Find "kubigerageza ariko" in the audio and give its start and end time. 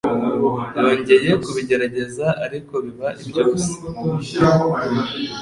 1.43-2.73